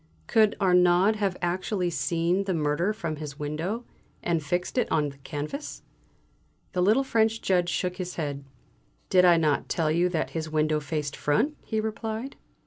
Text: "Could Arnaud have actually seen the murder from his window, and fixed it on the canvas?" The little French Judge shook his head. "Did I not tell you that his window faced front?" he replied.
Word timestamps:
"Could 0.25 0.55
Arnaud 0.59 1.13
have 1.17 1.37
actually 1.43 1.91
seen 1.91 2.45
the 2.45 2.55
murder 2.55 2.91
from 2.91 3.17
his 3.17 3.37
window, 3.37 3.85
and 4.23 4.41
fixed 4.41 4.79
it 4.79 4.91
on 4.91 5.09
the 5.09 5.17
canvas?" 5.19 5.83
The 6.71 6.81
little 6.81 7.03
French 7.03 7.39
Judge 7.39 7.69
shook 7.69 7.97
his 7.97 8.15
head. 8.15 8.43
"Did 9.11 9.25
I 9.25 9.37
not 9.37 9.69
tell 9.69 9.91
you 9.91 10.09
that 10.09 10.31
his 10.31 10.49
window 10.49 10.79
faced 10.79 11.15
front?" 11.15 11.55
he 11.63 11.79
replied. 11.79 12.35